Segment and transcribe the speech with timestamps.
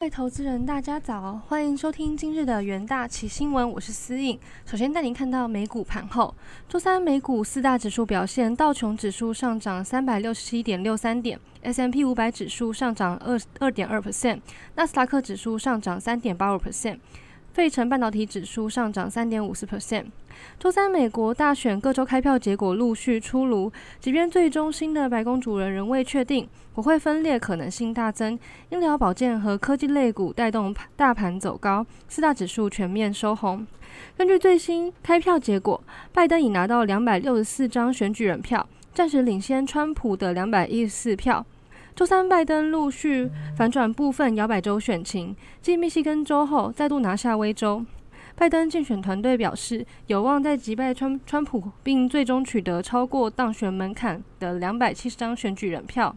[0.00, 4.40] 各位投资人，大家早，欢迎收听今日的元大旗新闻，我是思颖。
[4.64, 6.34] 首先带您看到美股盘后，
[6.66, 14.40] 周三美股四大指数表现，道琼指数上涨三百六十七点六三点，S M P 五百指数上涨二二点二 percent，
[14.74, 16.98] 纳斯达克指数上涨三点八五 percent。
[17.52, 20.06] 费城半导体指数上涨三点五四 percent。
[20.58, 28.38] 周三，美国大选各州开票结果陆续出炉，即便最终新的白宫主人仍未确定，国会分裂可能性大增。
[28.70, 33.66] 医疗保健和科技类股带动大盘走高，四大指数全面收红。
[34.16, 41.44] 根据最新开票结果，拜登已拿到两百六十四张选举人票，暂时领先川普的两百一十四票。
[42.00, 47.84] 周三，拜登陆续反转部分摇摆州选情，继密西根州后，再度拿下威州。
[48.34, 56.16] 拜登竞选团队表示，有望在击败川川普，并最终取得超过当选门槛的两百七十张选举人票。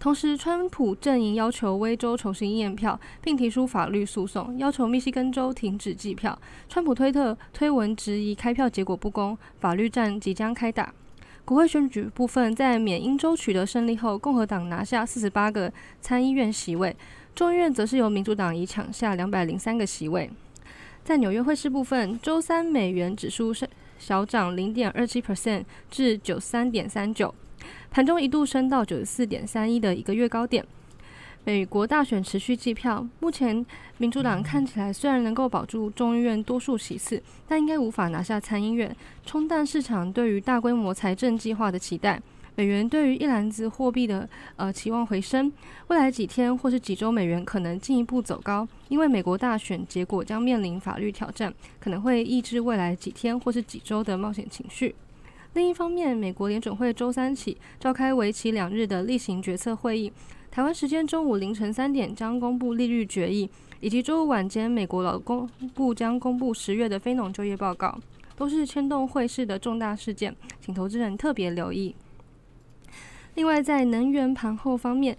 [0.00, 6.38] 同时，川普阵营要求威州重新验票，并提出法律诉讼，要求密西根州停止计票。
[6.70, 10.94] 川普推特推文质疑开票结果不公，法律战即将开打。
[11.44, 16.96] 国会选举部分，在缅因州取得胜利后，共和党拿下四十八个参议院席位，
[17.34, 20.30] 众议院则是由民主党以抢下两百零三个席位。
[21.02, 23.68] 在纽约汇市部分，周三美元指数升
[23.98, 27.34] 小涨零点二七 percent 至九三点三九，
[27.90, 30.64] 盘中一度升到九十四点三一的一个月高点。
[31.44, 33.66] 美国大选持续计票，目前
[33.98, 38.94] 民主党看起来虽然能够保住众议院多数席次，但应该无法拿下参议院，
[39.26, 42.22] 冲淡市场对于大规模财政计划的期待。
[42.54, 45.52] 美元对于一篮子货币的呃期望回升，
[45.88, 54.94] 未来几天或是几周，美元可能进一步走高，因为美国大选结果将面临法律挑战，可能会抑制未来几天或是几周的冒险情绪。
[55.54, 60.12] 另一方面，美国联准会周三起召开为期两日的例行决策会议。
[60.52, 63.48] 台湾时间中午凌晨三点将公布利率决议，
[63.80, 67.98] 以及周五晚间美国劳工部将公布十月的非农就业报告，
[68.36, 71.94] 都是牵动汇市的重大事件，请投资人特别留意。
[73.34, 75.16] 另外，在能源盘后方面，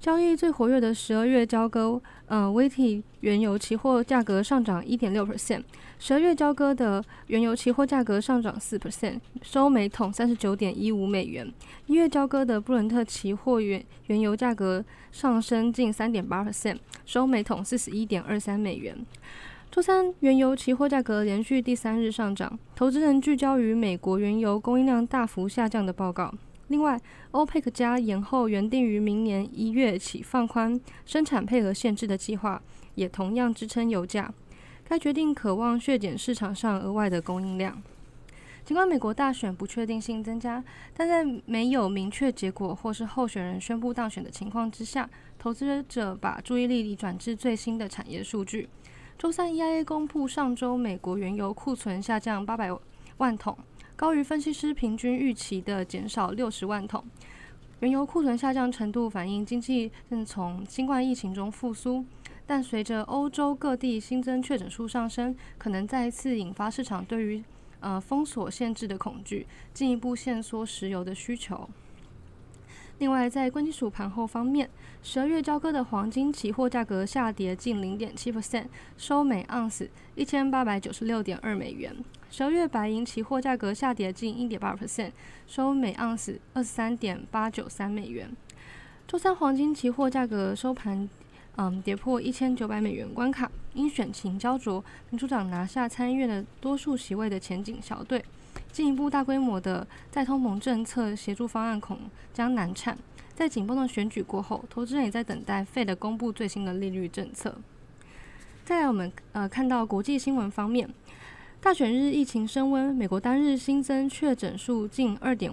[0.00, 5.62] 交易最活跃的十二月交割，呃，威体原油期货价格上涨一点六 percent。
[5.98, 11.52] 十二月交割的原油期货价格上涨四 percent，收每桶三十九点一五美元。
[11.84, 18.96] 一月交割的布伦特期货原原油价格上升近三点八 percent，收每桶四十一点二三美元。
[19.70, 26.32] 周三原油期货价格连续第三日上涨，投资人聚焦于美国原油供应量大幅下降的报告。
[26.70, 26.96] 另外，
[27.32, 32.62] 欧佩克加延后原定于明年一月起放宽生产配额限制的计划，
[32.94, 34.32] 也同样支撑油价。
[34.84, 37.82] 该决定渴望削减市场上额外的供应量。
[38.64, 40.62] 尽管美国大选不确定性增加，
[40.94, 45.10] 但在没有明确结果或是候选人宣布当选的情况之下，
[45.40, 48.68] 投资者把注意力转至最新的产业数据。
[49.18, 52.70] 周三，EIA 公布上周美国原油库存下降八百
[53.16, 53.58] 万桶，
[54.00, 57.04] 高于分析师平均预期的减少六十万桶。
[57.80, 62.02] 原油库存下降程度反映经济正从新冠疫情中复苏。
[62.46, 67.44] 但随着欧洲各地新增确诊数上升，可能再次引发市场对于
[67.80, 71.68] 呃封锁限制的恐惧，进一步限缩石油的需求。
[73.00, 74.68] 另外，在贵金属盘后方面，
[75.02, 78.66] 十二月交割的黄金期货价格下跌近零点七 percent，
[78.98, 81.96] 收每盎司一千八百九十六点二美元。
[82.30, 85.12] 十二月白银期货价格下跌近一点八 percent，
[85.46, 88.30] 收每盎司二十三点八九三美元。
[89.08, 91.08] 周三黄金期货价格收盘。
[91.56, 93.50] 嗯，跌破一千九百美元关卡。
[93.74, 98.24] 因选情焦灼，民主党拿下参议院的多数席位的前景小队，
[98.72, 101.98] 进一步大规模的再通膨政策协助方案恐
[102.32, 102.96] 将难产。
[103.34, 107.56] 在紧绷的选举过后，投资人也在等待费的公布最新的利率政策。
[108.64, 110.88] 再来，我们呃看到国际新闻方面，
[111.60, 115.50] 大选日疫情升温，美国单日新增确诊数近二点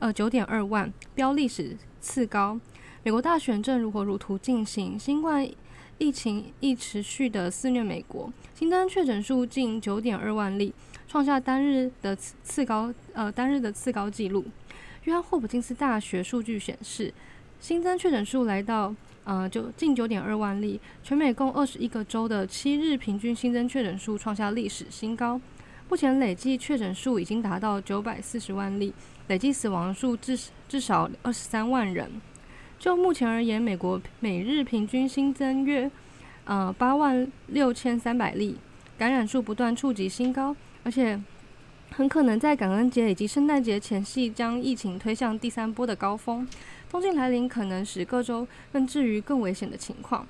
[0.00, 2.58] 呃九点二万，标历史次高。
[3.02, 5.48] 美国大选正如火如荼进行，新冠
[5.98, 10.74] 疫情亦持续的肆虐美国，新增确诊数近九点二万例，
[11.10, 14.44] 创下单日的次高呃单日的次高纪录。
[15.02, 17.12] 约翰霍普金斯大学数据显示，
[17.58, 25.40] 新增确诊数来到呃就近九点二万例，全美共二十一个州的七日平均新增确诊数创下历史新高。
[25.88, 28.94] 目前累计确诊数已经达到九百四十万例，
[29.26, 32.08] 累计死亡数至至少二十三万人。
[32.78, 35.90] 就目前而言，美国每日平均新增约
[36.44, 38.58] 呃八万六千三百例，
[38.96, 40.54] 感染数不断触及新高，
[40.84, 41.20] 而且
[41.92, 46.46] 很可能在感恩节以及圣诞节前夕将疫情推向第三波的高峰。
[46.90, 50.26] 冬季来临可能使各州更置于更危险的情况。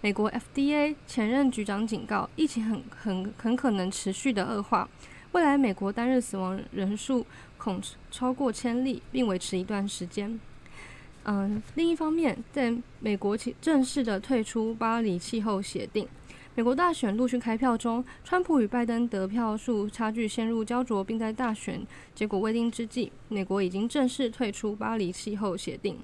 [0.00, 4.88] 美国 FDA 前任局长警告，疫情很很很可能持续的恶化，
[5.30, 7.24] 未来美国单日死亡人数
[7.56, 10.38] 恐超过千例，并维持一段时间。
[11.24, 16.08] 嗯，另一方面，在美国正式的退出巴黎气候协定，
[16.54, 21.80] 美国大选陆续开票中，川普与拜登得票数差距陷入焦灼，并在大选
[22.14, 25.96] 结果未定之际，美国已经正式退出巴黎气候协定。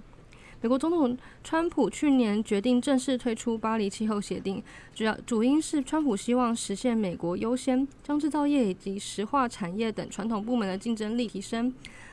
[0.62, 4.62] 美国总统川普去年决定正式退出巴黎气候协定，
[4.94, 11.72] 主要主因是川普希望实现美国优先，将制造业以及石化产业等传统部门的竞争力提升。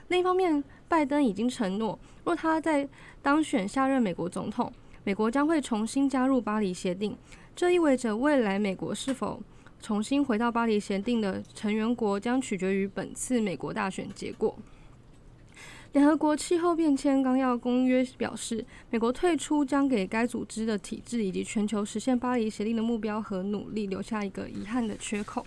[0.09, 2.85] 另一方面，拜登已经承诺，若他在
[3.21, 4.69] 当选下任美国总统，
[5.05, 7.15] 美国将会重新加入巴黎协定。
[7.55, 9.41] 这意味着未来美国是否
[9.81, 14.57] 重新回到巴黎协定的成员国，将取决于本次美国大选结果。
[15.93, 25.45] 联合国气候变迁纲要公约表示，美国退出将给该组织的体制以及全球实现巴黎协定的目标和努力留下一个遗憾的缺口。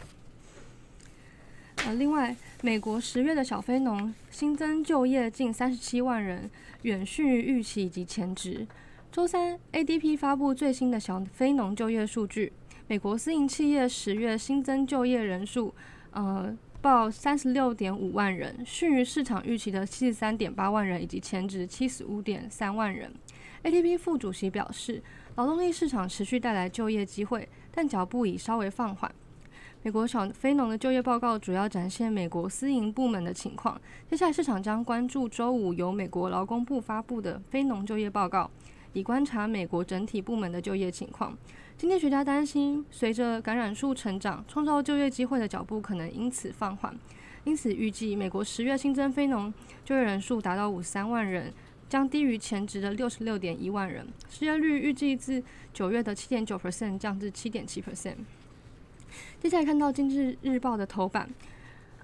[1.84, 6.50] 呃，另外，美国十月的小非农新增就业近三十七万人，
[6.82, 8.66] 远逊于预期以及前值。
[9.10, 12.52] 周三，ADP 发布最新的小非农就业数据，
[12.86, 15.74] 美国私营企业十月新增就业人数，
[16.12, 16.56] 呃。
[16.80, 23.12] 报三十六点五万人，逊于市场预期的七十三点八万人以及前值七十五点三万人。
[23.64, 25.02] ADP 副主席表示，
[25.34, 29.12] 劳动力市场持续带来就业机会，但脚步已稍微放缓。
[29.82, 33.78] 美国小非农的就业报告主要展现美国私营部门的情况。
[34.08, 38.48] 接下来市场将关注周五由美国劳工部发布的非农就业报告，
[38.92, 41.36] 以观察美国整体部门的就业情况。
[41.76, 46.96] 经济学家担心，随着感染数成长，创造就业机会的脚步可能因此放缓。
[47.44, 49.52] 因此，预计美国十月新增非农
[49.84, 51.52] 就业人数达到五十三万人，
[51.88, 54.06] 将低于前值的六十六点一万人。
[54.28, 55.42] 失业率预计自
[55.72, 58.16] 九月的七点九 percent 降至七点七 percent。
[59.40, 61.30] 接下来看到《经济日报》的头版，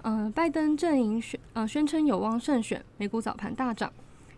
[0.03, 3.93] 嗯，拜登阵营宣呃宣称有望胜选，美股早盘大涨。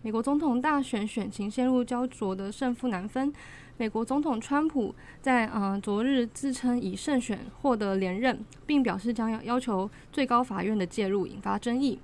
[0.07, 3.33] 美国总统大选选情陷入焦灼的胜负难分。
[3.75, 11.99] 美国总统川普在呃昨日自称以胜选获得连任，并表示将要要求最高法院的介入，引发争议。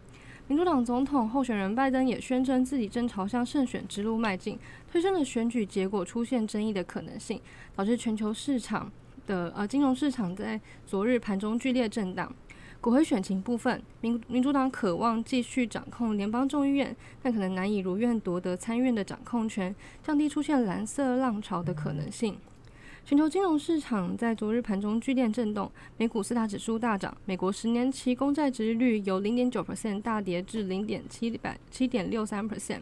[0.50, 4.60] 民主党总统候选人拜登也宣称自己正朝向胜选之路迈进，
[4.92, 7.40] 推升了选举结果出现争议的可能性，
[7.74, 8.92] 导致全球市场
[9.26, 12.30] 的呃金融市场在昨日盘中剧烈震荡。
[12.84, 22.36] 国会选情部分，民民主党渴望继续掌控联邦众议院，但可能难以如愿夺得参议院的掌控权，降低出现蓝色浪潮的可能性。
[23.06, 32.82] 全球金融市场在昨日盘中剧烈震动，美股四大指数大涨，美国十年期公债殖利率由零点九 percent 大跌至零点七百七点六三 percent。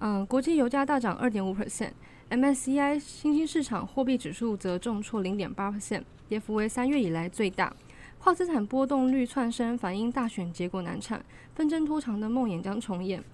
[0.00, 7.74] 嗯，国际油价大涨二点五 percent，MSCI 新兴市场货币指数则重挫零点八 percent，跌幅为三月以来最大。
[8.22, 11.24] 跨资产波动率窜升，反映大选结果难产，
[11.54, 13.24] 纷争拖长的梦魇将重演。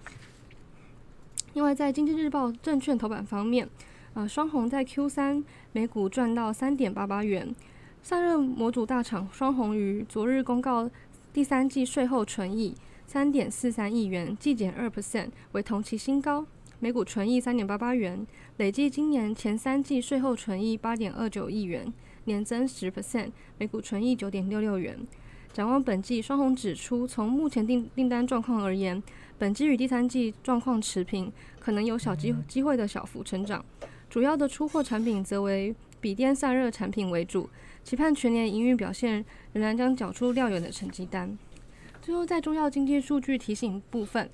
[1.55, 3.69] 另外，在经济日报证券头版方面，
[4.15, 7.53] 呃，双红在 Q 三每股赚到三点八八元。
[8.01, 10.89] 散热模组大厂双红于昨日公告
[11.33, 12.73] 第三季税后纯益
[13.09, 16.47] 三点四三亿元，季减二 percent 为同期新高，
[16.79, 18.25] 每股纯益三点八八元，
[18.59, 21.93] 累计今年前三季税后纯益八点二九亿元。
[22.27, 24.99] 年增十 percent，每股纯益九点六六元。
[25.53, 29.03] 展望本季，双红指出，从目前订订单状况而言，
[29.39, 33.65] 本季与第三季状况持平，可能有小机机会的小幅成长。
[34.11, 37.49] 主要的出货产品则为笔电散热产品为主，
[37.83, 41.39] 期盼全年营运表现仍然将缴出亮眼的成绩单。
[42.03, 44.29] 最后，在重要经济数据提醒部分，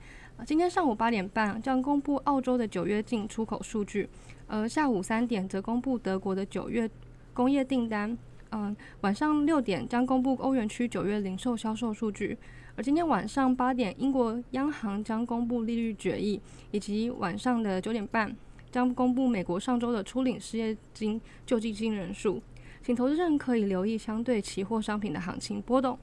[0.44, 4.08] 今天上午八点半将公布澳洲的九月进出口数据，
[4.48, 6.90] 而下午三点则公布德国的九月。
[7.34, 8.16] 工业订单，
[8.50, 12.36] 嗯，晚上六点将公布欧元区九月零售销售数据，
[12.76, 18.34] 而今天晚上八点，英国央行将公布利率决议，以及晚上的九点半
[18.70, 22.42] 将公布美国上周的初领失业金救济金人数，
[22.82, 25.98] 请投资人可以留意相对期货商品的行情波动。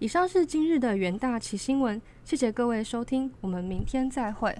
[0.00, 4.56] 以上是今日的元大旗新闻，谢谢各位收听，我们明天再会。